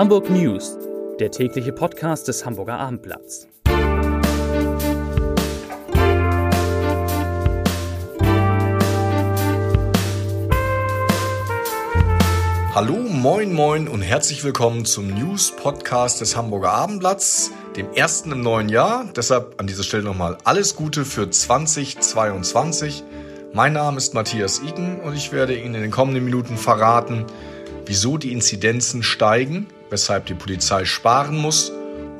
[0.00, 0.78] Hamburg News,
[1.18, 3.46] der tägliche Podcast des Hamburger Abendblatts.
[12.74, 18.70] Hallo, moin, moin und herzlich willkommen zum News-Podcast des Hamburger Abendblatts, dem ersten im neuen
[18.70, 19.04] Jahr.
[19.14, 23.04] Deshalb an dieser Stelle nochmal alles Gute für 2022.
[23.52, 27.26] Mein Name ist Matthias Iken und ich werde Ihnen in den kommenden Minuten verraten,
[27.84, 31.72] wieso die Inzidenzen steigen, weshalb die Polizei sparen muss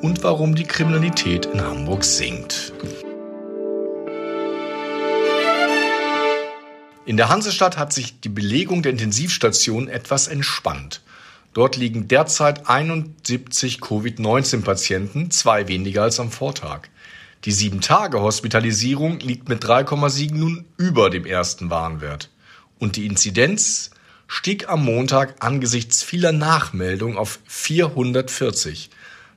[0.02, 2.72] und warum die Kriminalität in Hamburg sinkt.
[7.06, 11.00] In der Hansestadt hat sich die Belegung der Intensivstationen etwas entspannt.
[11.52, 16.82] Dort liegen derzeit 71 Covid-19-Patienten, zwei weniger als am Vortag.
[17.44, 22.30] Die 7-Tage-Hospitalisierung liegt mit 3,7 nun über dem ersten Warnwert.
[22.78, 23.90] Und die Inzidenz
[24.32, 28.88] stieg am Montag angesichts vieler Nachmeldungen auf 440.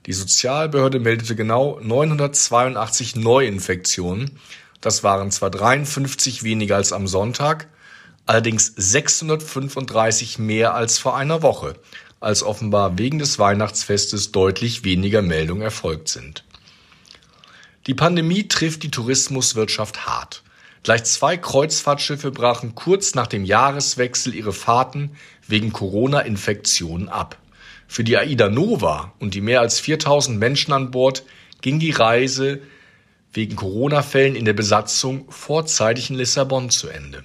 [0.06, 4.38] Die Sozialbehörde meldete genau 982 Neuinfektionen.
[4.82, 7.68] Das waren zwar 53 weniger als am Sonntag,
[8.28, 11.74] allerdings 635 mehr als vor einer Woche,
[12.20, 16.44] als offenbar wegen des Weihnachtsfestes deutlich weniger Meldungen erfolgt sind.
[17.88, 20.44] Die Pandemie trifft die Tourismuswirtschaft hart.
[20.84, 25.12] Gleich zwei Kreuzfahrtschiffe brachen kurz nach dem Jahreswechsel ihre Fahrten
[25.48, 27.38] wegen Corona-Infektionen ab.
[27.88, 31.24] Für die Aida Nova und die mehr als 4000 Menschen an Bord
[31.62, 32.60] ging die Reise
[33.32, 37.24] wegen Corona-Fällen in der Besatzung vorzeitig in Lissabon zu Ende.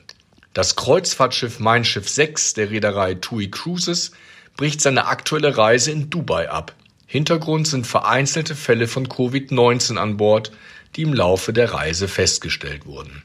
[0.54, 4.12] Das Kreuzfahrtschiff Mein Schiff 6 der Reederei TUI Cruises
[4.56, 6.74] bricht seine aktuelle Reise in Dubai ab.
[7.06, 10.52] Hintergrund sind vereinzelte Fälle von Covid-19 an Bord,
[10.94, 13.24] die im Laufe der Reise festgestellt wurden.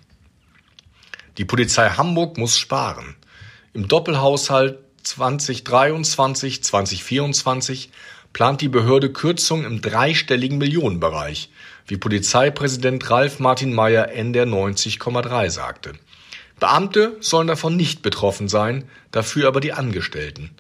[1.40, 3.16] Die Polizei Hamburg muss sparen.
[3.74, 7.88] Im Doppelhaushalt 2023-2024
[8.34, 11.50] plant die Behörde Kürzungen im dreistelligen Millionenbereich,
[11.88, 15.94] wie Polizeipräsident Ralf Martin Mayer NDR 90,3 sagte.
[16.60, 20.52] Beamte sollen davon nicht betroffen sein, dafür aber die Angestellten.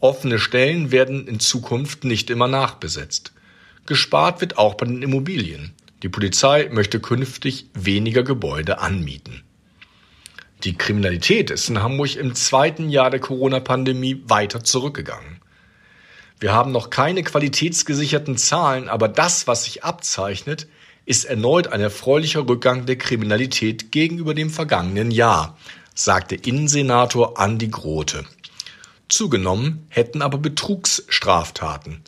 [0.00, 3.34] Offene Stellen werden in Zukunft nicht immer nachbesetzt.
[3.86, 5.74] Gespart wird auch bei den Immobilien.
[6.02, 9.43] Die Polizei möchte künftig weniger Gebäude anmieten.
[10.62, 15.40] Die Kriminalität ist in Hamburg im zweiten Jahr der Corona-Pandemie weiter zurückgegangen.
[16.40, 20.66] Wir haben noch keine qualitätsgesicherten Zahlen, aber das, was sich abzeichnet,
[21.06, 25.58] ist erneut ein erfreulicher Rückgang der Kriminalität gegenüber dem vergangenen Jahr,
[25.94, 28.24] sagte Innensenator Andi Grote.
[29.08, 32.02] Zugenommen hätten aber Betrugsstraftaten.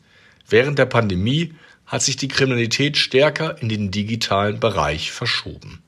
[0.49, 1.53] Während der Pandemie
[1.85, 5.81] hat sich die Kriminalität stärker in den digitalen Bereich verschoben.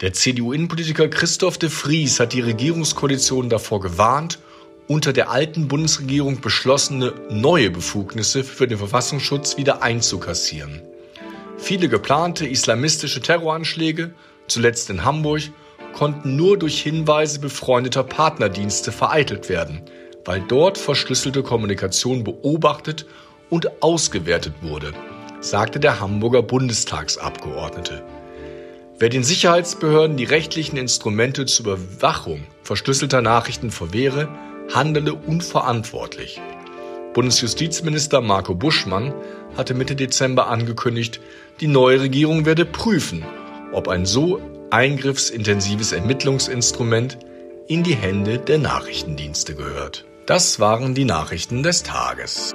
[0.00, 4.40] Der CDU-Innenpolitiker Christoph de Vries hat die Regierungskoalition davor gewarnt,
[4.88, 10.82] unter der alten Bundesregierung beschlossene neue Befugnisse für den Verfassungsschutz wieder einzukassieren.
[11.58, 14.12] Viele geplante islamistische Terroranschläge,
[14.48, 15.42] zuletzt in Hamburg,
[15.92, 19.82] konnten nur durch Hinweise befreundeter Partnerdienste vereitelt werden,
[20.24, 23.06] weil dort verschlüsselte Kommunikation beobachtet
[23.48, 24.92] und ausgewertet wurde,
[25.40, 28.02] sagte der Hamburger Bundestagsabgeordnete.
[29.04, 34.30] Wer den Sicherheitsbehörden die rechtlichen Instrumente zur Überwachung verschlüsselter Nachrichten verwehre,
[34.72, 36.40] handele unverantwortlich.
[37.12, 39.12] Bundesjustizminister Marco Buschmann
[39.58, 41.20] hatte Mitte Dezember angekündigt,
[41.60, 43.26] die neue Regierung werde prüfen,
[43.72, 47.18] ob ein so eingriffsintensives Ermittlungsinstrument
[47.68, 50.06] in die Hände der Nachrichtendienste gehört.
[50.24, 52.54] Das waren die Nachrichten des Tages.